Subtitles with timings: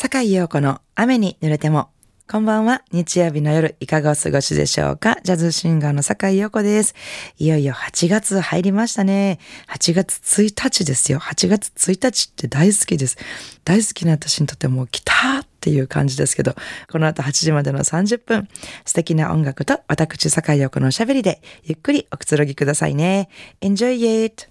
[0.00, 1.90] 坂井陽子の雨に濡れても。
[2.30, 2.84] こんばんは。
[2.92, 5.16] 日曜日の夜、いかがお過ごしでしょうか？
[5.24, 6.94] ジャズシンガーの坂井陽子です。
[7.36, 9.40] いよいよ8月入りましたね。
[9.66, 11.18] 8月1日ですよ。
[11.18, 13.18] 8月1日って大好きです。
[13.64, 16.54] 大好きな私にとってもう来たっていう感じですけど、
[16.92, 18.46] この後8時までの30分、
[18.84, 23.28] 素敵な音楽と私坂井陽子のおしゃべりで、ゆっくりおくつろぎくださいね。
[23.60, 24.48] Enjoy it!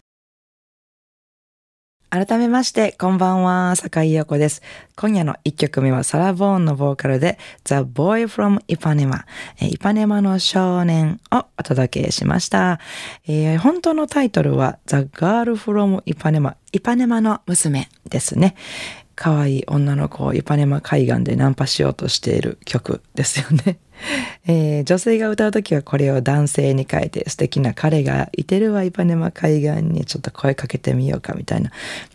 [2.25, 4.63] 改めまして、こんばんは、坂井陽子です。
[4.95, 9.25] 今夜の一曲目はサラ・ボーンのボーカルで The Boy from Ipanema、
[9.59, 12.79] イパネマの少年をお届けしました。
[13.27, 18.55] えー、本当のタイトルは The Girl from Ipanema、イパネマの娘ですね。
[19.13, 23.77] 可愛い女の子をイパネマ海岸でナンパしようとしている曲ですよね。
[24.47, 31.71] えー、女性が歌う時はこれを男性に変えて素敵な彼がいてるわイパネマ海岸にちょっと声かけてみようかみたいな、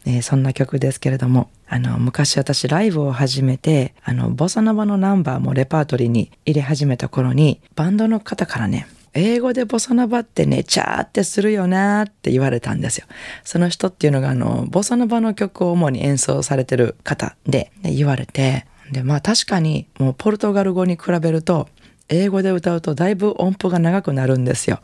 [0.06, 13.06] えー、そんな曲ですけれどもあの昔私ライブを始めてあのボサノバのナンバーもレパートリーに入れ始めた頃にバンドの方からね英語でボサノバってね、チャーってするよなって言われたんですよ。
[13.44, 21.68] その人っていうのが、あの、ボサノバの曲を主に演奏されてる方、で言われて、で、まあ確かにもうポルトガル語に比べると、
[22.08, 24.80] 英語で歌うとだいぶ音符が長くなるんですよ。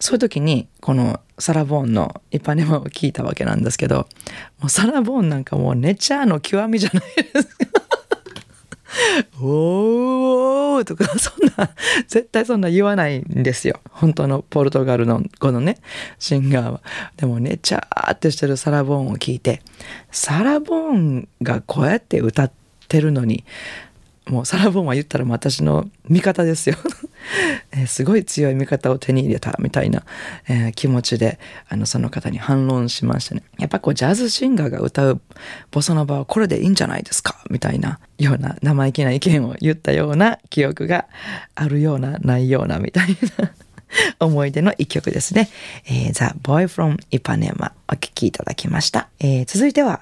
[0.00, 4.08] そういう時にこのサラ・ボーンのイパネマを聞いたわけなんですけど、
[4.58, 7.02] もうサラ・ボーンなんかもうネチャーの極みじゃない
[7.34, 7.66] ですか。
[9.40, 11.70] おーとか、そんな、
[12.08, 13.80] 絶対そんな言わないんですよ。
[13.90, 15.78] 本当のポルトガルのこのね、
[16.18, 16.80] シンガーは。
[17.16, 19.62] でもね、チャーってしてるサラ・ボーンを聞いて、
[20.10, 22.59] サラ・ボーンがこうやって歌って
[22.90, 23.44] てるのに
[24.28, 26.76] もうサラボンは言ったら私の味方ですよ
[27.72, 30.04] えー、すごい強い味方を手に入れたみたいな、
[30.48, 35.20] えー、気持ちであのその方に反論しましたねやっぱこうジャズシンガーが歌う
[35.70, 41.06] ボサノバはこれでいいんじゃないですかみたいなような生意気な意見を言ったような記憶が
[41.54, 43.52] あるようなないようなみたいな
[44.20, 45.48] 思い出の一曲ですね。
[45.86, 49.08] えー、The Boy from Ipanema お聴きいただきました。
[49.18, 50.00] えー、続いては、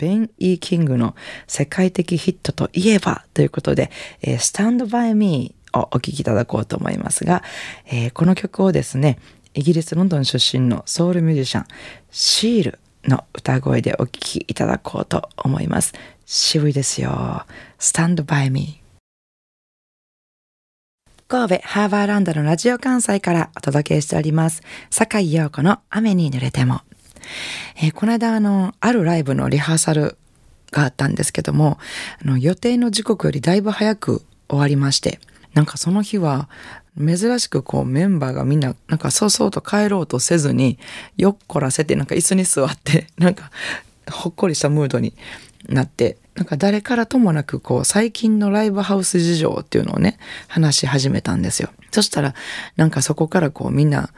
[0.00, 1.14] ベン・イー・キングの
[1.46, 3.90] 世界的ヒットといえばということで、
[4.22, 7.42] えー、Stand By Me をお聴きいただこうと思いますが、
[7.86, 9.18] えー、この曲をですね、
[9.52, 11.66] イギリス・ロンドン出身のソウルミュージシャン、
[12.10, 15.92] シールの歌声でお聴きいただこうと思います。
[16.24, 17.44] 渋いですよ。
[17.78, 18.80] Stand By Me。
[21.28, 24.62] 神戸ハーバーランドのラジオ関西からお届けしております。
[24.90, 26.80] 坂井陽子の雨に濡れても。
[27.76, 30.16] えー、この間あの、あるライブのリハーサル
[30.70, 31.78] があったんですけども、
[32.22, 35.20] あの予定の時刻よりだいぶ早く終わりまして、
[35.54, 36.48] なんかその日は
[36.98, 40.78] 珍しくこうメンバーがみんななんかそうそうと帰ろうとせずに
[41.16, 43.50] よっこらせてなんか椅子に座って なんか
[44.10, 45.14] ほっこりしたムードに
[45.68, 51.70] なってなんか誰からともなくこう最近のライブハウス事情っていうのをね話し始めたんですよ。
[51.90, 52.34] そしたら
[52.76, 54.10] なんかそこからこうみんな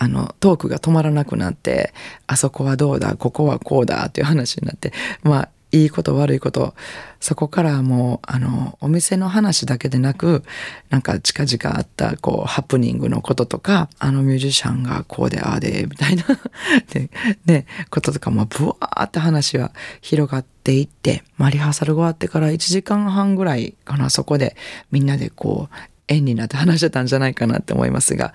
[0.00, 1.92] あの、トークが止まらなくなって、
[2.28, 4.92] あそこはどうだ、ここはこうだっていう話になって、
[5.24, 6.74] まあ、いいこと悪いこと、
[7.18, 10.44] そこからもう、あの、お店の話だけでなく、
[10.88, 16.24] なんか近々あった、こう、ハプニングのこととか、あのミュージシャンがこうで、ああで、みたいな
[16.94, 17.10] で、
[17.44, 24.56] ね、こととかも、ブワーって話は広がっていって、まあ、リハーサルが終わってから1時間半ぐらいかな、そこで
[24.92, 25.74] みんなでこう、
[26.08, 28.34] 縁になって話してたんじゃないかなって思いますが、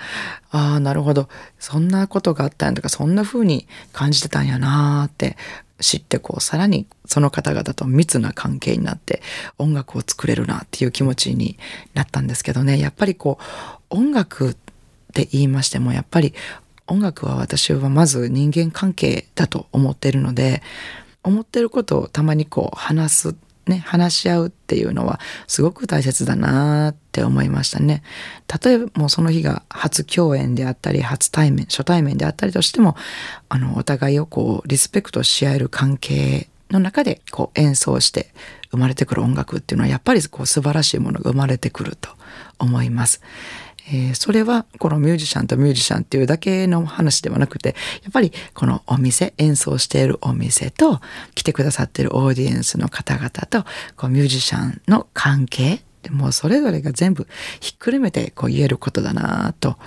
[0.51, 1.27] ああ、なるほど。
[1.59, 5.37] そんなことがあったんとか、そんな風に感じてたんやなーって
[5.79, 9.21] 知ってこうさらにその方々と密な関係になって
[9.57, 11.57] 音楽を作れるなっていう気持ちに
[11.93, 13.37] なったんですけどねやっぱりこ
[13.91, 14.55] う音楽っ
[15.13, 16.33] て言いましてもやっぱり
[16.87, 20.63] 音楽は私はまず人間関係だと思っているので
[21.23, 23.35] 思ってることをたまにこう話す
[23.67, 28.03] ね、話し合うっていうのはすごく大切だなって思いましたね。
[28.63, 32.95] 例えばもうその日が初共演であったり、初対面、初対面であったりとしても、
[33.49, 38.33] あの、お互いをこう、リスペクトし合える関係の中でこう演奏して
[38.71, 42.09] 生まれてくる音楽っていうのはやっぱりこう素晴らしいものが生まれてくると
[42.59, 43.21] 思います。
[43.87, 51.01] えー、それはこのミュージシャンとミュージシャンっていうだけの話ではなくてやっぱりこのお店演奏しているお店と
[51.35, 53.63] 来てくださっているオーディエンスの方々と
[53.97, 55.81] こうミュージシャンの関係
[56.11, 57.27] もうそれぞれが全部
[57.59, 59.77] ひっくるめてこう言えることだなと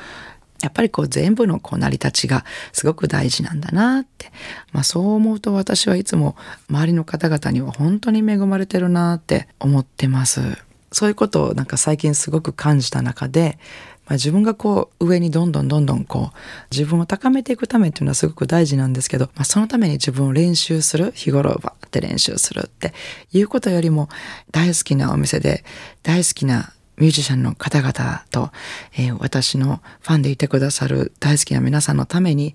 [0.63, 4.33] やっぱりこう全部のこう成り立ちがすごく大事なんだなって、
[4.73, 6.35] まあ、そう思うと私はいつも
[6.71, 10.66] 周りの方々には本当に恵まれてるなって思ってます。
[10.97, 13.59] そういうことをなんか最近すごく感じた中で
[14.07, 16.37] まあ、自分がこう上にどんどんどんどんこう
[16.71, 22.95] 自分を高めていくためっていうのはすごく大事なんですけど、まあ、そのために自分を練習する日頃バーって練習するって
[23.33, 24.09] いうことよりも
[24.53, 25.65] 大好きなお店で
[26.05, 28.51] 大好きなミュージシャンの方々と、
[28.95, 32.55] えー、私のファンでいてくださる大好きな皆さんのために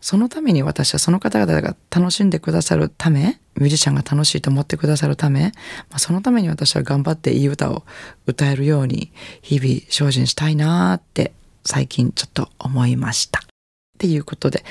[0.00, 5.52] そのために私はその方々が楽しんでくださるため、ミュージシャンが楽しいと思ってくださるため、
[5.90, 7.84] まあ、そのために私は頑張っていい歌を
[8.26, 9.12] 歌えるように
[9.42, 11.32] 日々精進したいなって
[11.64, 13.40] 最近ちょっと思いました。
[13.40, 13.42] っ
[14.00, 14.64] ていうことで、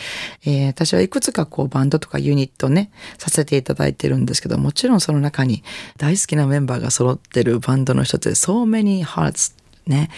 [0.44, 2.90] えー、私はいくつかこうバンドとかユニットね、
[3.20, 5.64] させていただいてるんですけど、もちろんその中に
[5.98, 9.54] 大好きなメンバーが揃ってるバンドの一つで、So Many Hearts
[9.88, 10.10] ね。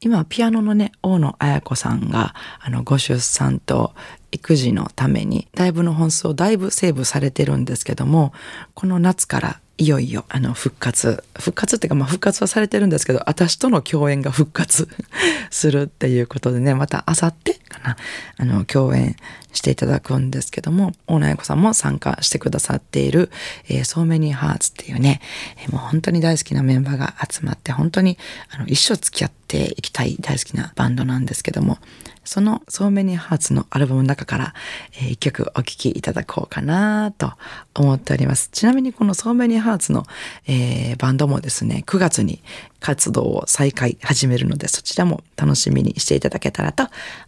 [0.00, 3.94] 今、ピアノのね、大野彩子さんが、あの、ご出産と
[4.32, 8.32] 育児のために、だいぶの本数をだいぶセーブされてるんですけども、
[8.74, 14.88] この夏からいよいよあの復活復活っていうかまあ復活はされてるんですけど私との共演が復活
[15.48, 17.96] するっていうことでねまたあさってかな
[18.36, 19.16] あの共演
[19.52, 23.30] していただくんですけども大野彩子さんも参加してくださっている
[23.68, 25.20] 「えー、So Many Hearts」っていうね、
[25.62, 28.18] えー、もう本当に大好きなメンバーが集まって本当に
[28.50, 31.78] あの一生付き合っていきたい大好きなバンドなんですけども
[32.24, 34.54] その So Many Hearts のアルバムの中から、
[34.94, 37.32] えー、一曲お聴きいただこうかなと
[37.74, 38.50] 思っております。
[38.52, 40.06] ちなみにこの So Many Hearts の、
[40.46, 42.42] えー、バンドもですね、9月に
[42.78, 46.86] 活動を再開始めるので、そちらも楽しみにしていただけたらと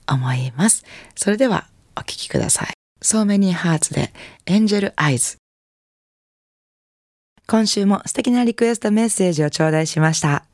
[0.09, 0.85] 思います。
[1.17, 1.67] それでは
[1.97, 2.73] お聴きください。
[3.01, 4.13] So Many Hearts で
[4.47, 5.37] Angel Eyes。
[7.47, 10.45] 今週も素敵なリクエストメッセージを頂戴しました。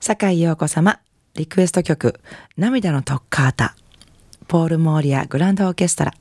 [0.00, 1.00] 坂井陽子様、
[1.34, 2.20] リクエスト曲、
[2.56, 3.76] 涙のトッカータ、
[4.48, 6.14] ポール・モーリア・グランドオーケストラ、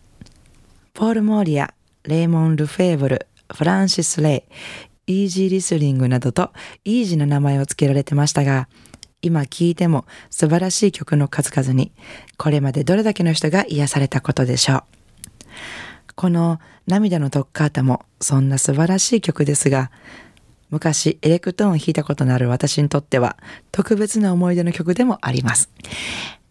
[0.94, 1.74] ポール・モーリア、
[2.04, 4.46] レイモン・ルフェーブル、フランシス・レ
[5.08, 6.52] イ、イージー・リスリングなどと
[6.86, 8.70] イージーな名前を付けられてましたが、
[9.22, 11.92] 今聴いても素晴らしい曲の数々に、
[12.38, 14.84] これまでどれだけの人が癒されたことでしょう。
[16.16, 19.92] この涙のトッカータもそんな素晴らしい曲ですが、
[20.70, 23.38] 昔エレクトーンを弾いたことのある私にとっては
[23.72, 25.70] 特別な思い出の曲でもあります。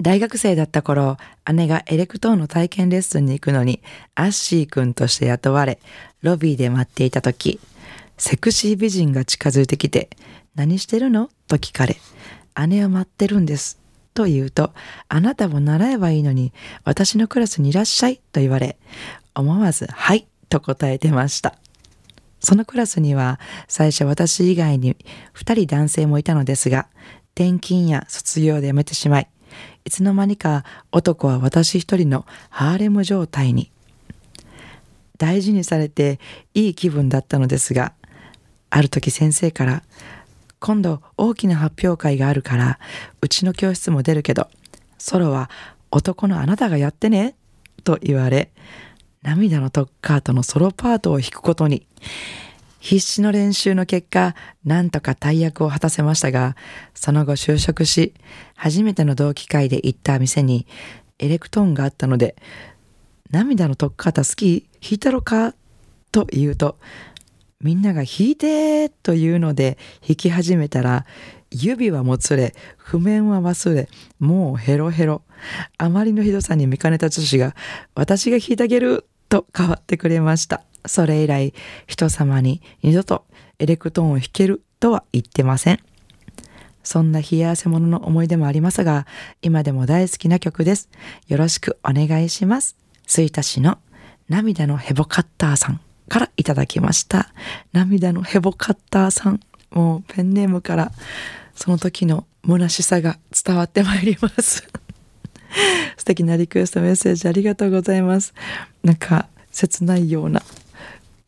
[0.01, 1.19] 大学生だった頃、
[1.53, 3.83] 姉がエレクトーンの体験レッスンに行くのに
[4.15, 5.79] アッシー君として雇われ、
[6.23, 7.61] ロビーで待っていた時、
[8.17, 10.11] セクシー美人が近づいてきて、
[10.55, 11.31] 何してるの？
[11.49, 11.97] と聞かれ、
[12.67, 13.79] 姉を待ってるんです。
[14.15, 14.73] と言うと、
[15.09, 16.53] あなたも習えばいいのに、
[16.85, 18.79] 私のクラスにいらっしゃいと言われ、
[19.35, 21.55] 思わず、はいと答えてました。
[22.41, 24.97] そのクラスには最初私以外に
[25.33, 26.89] 二人男性もいたのですが、
[27.35, 29.29] 転勤や卒業で辞めてしまい、
[29.85, 33.71] いつの間にか男は私一人のハーレム状態に。
[35.19, 36.19] 大事にされて
[36.55, 37.93] いい気分だったのですが、
[38.71, 39.83] ある時先生から、
[40.61, 42.79] 今度大きな発表会があるから、
[43.21, 44.49] うちの教室も出るけど、
[44.99, 45.51] ソロは
[45.91, 47.35] 男のあなたがやってね、
[47.83, 48.51] と言われ、
[49.23, 51.87] 涙のトッカートのソロパートを弾くことに。
[52.79, 54.35] 必死の練習の結果、
[54.65, 56.57] なんとか大役を果たせましたが、
[56.95, 58.15] その後就職し、
[58.55, 60.67] 初めての同期会で行った店に
[61.19, 62.37] エレクトーンがあったので、
[63.31, 65.55] 涙のトッカータ好き弾いたろか？
[66.11, 66.79] と言うと、
[67.61, 69.77] みんなが弾いてというので
[70.07, 71.05] 弾き始めたら、
[71.51, 75.23] 指はもつれ、譜面は忘れ、もうヘロヘロ。
[75.79, 77.55] あまりのひどさに見かねた女子が、
[77.95, 80.62] 私が弾いてあげると代わってくれました。
[80.87, 81.53] それ以来、
[81.87, 83.27] 人様に二度と
[83.59, 85.81] エレクトーンを弾けるとは言ってません。
[86.83, 89.07] そんな冷や汗者の思い出もありますが、
[89.43, 90.88] 今でも大好きな曲です。
[91.29, 92.76] よろしくお願いします。
[93.07, 93.79] 吹田市の
[94.31, 97.33] 涙のヘボカッターさんからいただきました。
[97.73, 99.40] 涙のヘボカッターさん。
[99.71, 100.93] もうペンネームから
[101.55, 104.67] その時の虚しさが伝わってまいります
[105.97, 108.35] 素敵なリクエストメッセージありがとうございます
[108.83, 110.43] なんか切ないような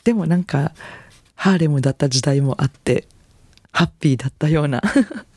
[0.04, 0.72] でもなんか
[1.34, 3.06] ハーレムだった時代もあって
[3.72, 4.82] ハッピーだったような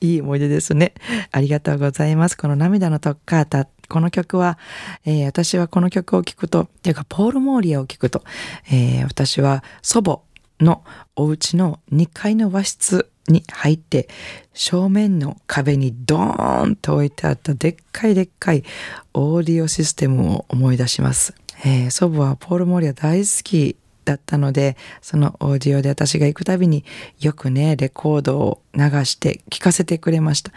[0.00, 0.94] いい思い出ですね。
[1.30, 2.36] ありがとうございます。
[2.36, 3.68] この涙のトッカータ。
[3.88, 4.56] この曲は、
[5.04, 8.22] えー、私はこの曲を聴くと、っていうか、ポール・モーリアを聴くと、
[8.70, 10.20] えー、私は祖母
[10.60, 10.84] の
[11.16, 14.08] お家の2階の和室に入って
[14.52, 18.64] 正面の壁にドーンと置いてあったでっかいでっかい
[19.14, 21.34] オーディオシステムを思い出します。
[21.64, 23.76] えー、祖母はポール・モーリア大好き
[24.10, 26.84] だったのでそのオーディオで私が行くたびに
[27.20, 30.50] よくねレコードを流して聴かせてくれました、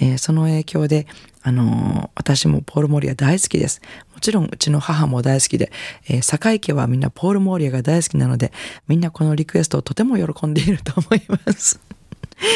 [0.00, 1.06] えー、その影響で
[1.42, 3.80] あのー、私もポール・モリア大好きです。
[4.12, 5.70] もちろんうちの母も大好きで、
[6.08, 8.50] えー、坂井家はみんなポール・モリアが大好きなので
[8.88, 11.78] みんなこのリクエストをとても喜んでいると思います。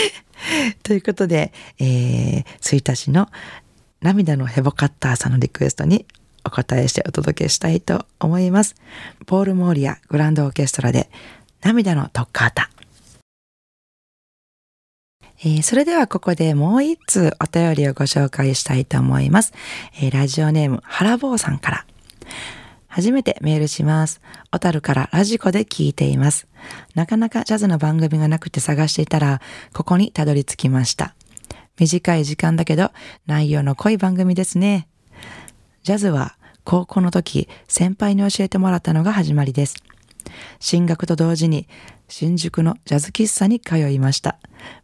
[0.83, 3.29] ということで、えー、吹田市の
[4.01, 6.05] 涙のヘボカッターさんのリクエストに
[6.45, 8.75] お答えしてお届けしたいと思います。
[9.27, 11.11] ポール・モーリアグランドオーケストラで
[11.63, 12.71] 涙のトッカータ。
[15.43, 19.55] えー、それではここでもう一通お便りをご紹介したいと思います。
[19.95, 21.87] えー、ラジオネーム、原坊さんから。
[22.89, 24.21] 初めてメールします。
[24.51, 26.47] 小樽からラジコで聞いています。
[26.95, 29.41] なかなかジャズの番組がなくて探していたら、
[29.73, 31.15] ここにたどり着きました。
[31.79, 32.91] 短い時間だけど、
[33.27, 34.90] 内容の濃い番組ですね。
[35.83, 39.77] ジャズは高校の時、先輩に教えてもらったのが始まりです。
[40.59, 41.67] 進学と同時に
[42.09, 44.39] 新宿のジャズ喫茶に通いました。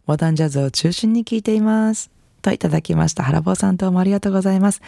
[0.07, 2.09] モダンジャズを中心に聴いています。
[2.41, 3.23] といただきました。
[3.23, 4.81] 原坊さんどうもありがとうございます。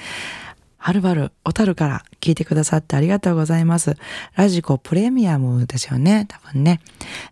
[0.81, 3.98] はるばる、小樽から聞いてくださってありがとうございます。
[4.36, 6.79] ラジコプレミアムですよね、多分ね。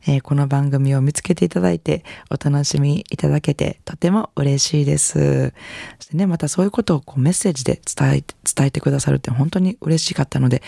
[0.06, 5.54] えー、この番組を見つけていただいてお楽しみいただけてとても嬉しいです。
[5.98, 8.24] そしてね、またそういうことをこうメッセージで伝え、
[8.54, 10.62] 伝えてくださるって本当に嬉しかったので、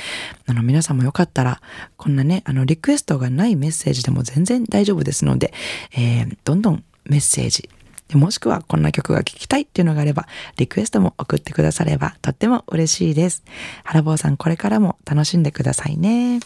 [0.48, 1.62] あの皆さんもよかったら、
[1.98, 5.54] こんなね、あのリクエストがないメッセージでも全然大丈夫ですので、
[5.98, 7.70] えー、どんどんメッセージ
[8.10, 13.44] でもしくはこんな曲が聴きたいっていうのがあれば、リクエストも送ってくださればとっても嬉しいです。
[13.84, 16.40] 原坊さんこれからも楽しんでくださいね。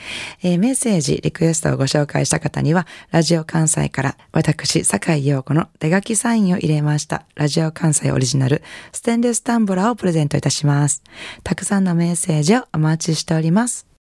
[0.42, 11.04] えー、メッセージ、リクエストをご紹介した方には、ラジオ関西から私、坂井陽子の手書きサインを入れました、ラジオ関西オリジナルステンレスタンブラーをプレゼントいたします。
[11.44, 13.95] たくさんのメッセージをお待ちしております。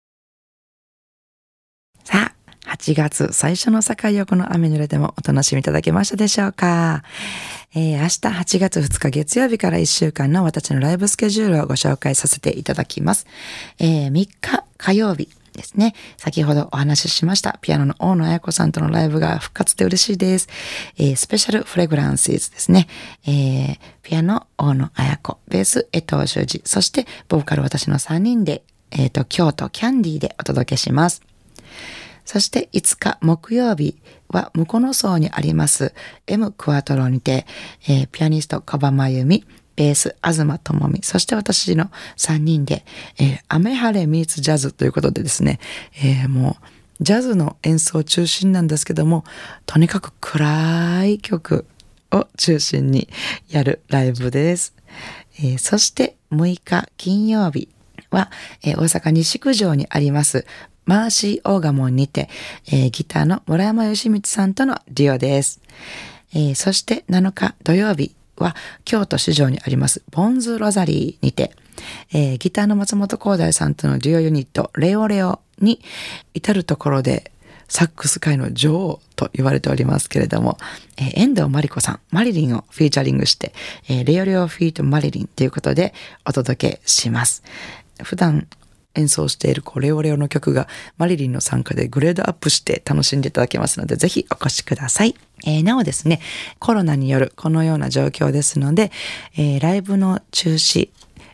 [2.83, 7.03] 8月最初の境をこの雨濡れてもお楽しみいただけましたでしょうか、
[7.73, 13.25] えー、明日8月2日月曜日から1週間の私のライブスケジュールをご紹介させていただきます。
[13.79, 15.95] えー、3日火曜日ですね。
[16.17, 17.57] 先ほどお話ししました。
[17.61, 20.49] ピアノの大野彩子さんとのライブが復活で嬉しいです。
[20.97, 22.89] えー、スペシャルフレグランスイズですね。
[23.25, 28.61] えー、ピアノ大野彩子、ベース江藤修二、そしてボーカル私の3人で、
[28.91, 31.21] えっ、ー、と、京都キャンディーでお届けします。
[32.25, 33.97] そして5日木曜日
[34.29, 35.93] は向こうの層にあります
[36.27, 37.45] M クワトロにて、
[37.87, 42.85] えー、ピアニスト小葉真由美、ベース、東智美、そして私の3人で、
[43.19, 45.59] えー、雨晴れミーツジャズということでですね、
[46.03, 49.23] えー、もう、ジャズの演奏中心なんですけども、
[49.65, 51.65] とにかく暗い曲
[52.11, 53.09] を中心に
[53.49, 54.73] やるライブです。
[55.39, 57.69] えー、そして6日金曜日
[58.11, 58.29] は、
[58.63, 60.45] えー、大阪西九条にあります
[60.85, 62.29] マーシー・オーガモンにて、
[62.67, 65.61] えー、ギターの村山義光さんとのデュオです。
[66.33, 71.55] えー、そして7日土曜日は京都四条にありますボンズ・ロザリーにて、
[72.11, 75.79] えー、ギターの松本光大さんとのデュオユニットレオレオに
[76.33, 77.31] 至るところで
[77.67, 80.57] サックス界の女王と言われておりますけれども、
[80.97, 83.53] えー、遠藤真理子さん、マリリンをフィーチャリングして、
[83.89, 85.93] えー、レオレオ feat マリリンということで
[86.25, 87.43] お届けします。
[88.03, 88.47] 普段
[88.95, 95.15] 演奏しているこレオレオの曲がマリリンの参加でグレードアップして楽しんでいただけますので、ぜひお越しください。
[95.45, 96.19] えー、なおですね、
[96.59, 98.91] コロナによるこのような状況ですので、
[99.35, 100.89] えー、ライブの中止、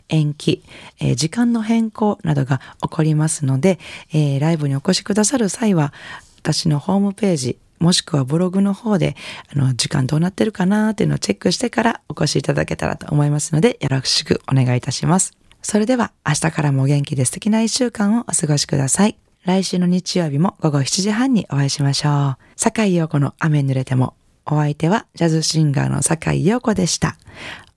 [0.08, 0.62] 延期、
[0.98, 3.78] えー、時間の変更などが起こりますので、
[4.12, 5.92] えー、ライブにお越しくださる際は、
[6.38, 9.16] 私のホームページ、もしくはブログの方で、
[9.54, 15.39] あの、時間どうなってるかなっていうのをチェックしてからお越しいただけたらと思いますので、よろしくお願いいたします。
[15.62, 19.16] それでは明日からも元気で素敵な一週間をお過ごしください。
[19.44, 22.36] 来週の日曜日も午後7時半にお会いしましょう。
[22.56, 24.14] 坂井陽子の雨濡れても。
[24.46, 27.16] お相手はジャズシンガーの坂井陽子でした。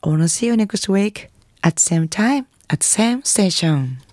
[0.01, 1.29] I wanna see you next week
[1.61, 4.03] at same time at same station.